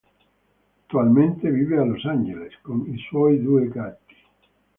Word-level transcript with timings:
Attualmente 0.83 1.47
vive 1.51 1.77
a 1.77 1.85
Los 1.85 2.03
Angeles 2.07 2.53
con 2.63 2.83
i 2.91 2.97
suoi 2.97 3.39
due 3.39 3.67
gatti. 3.67 4.15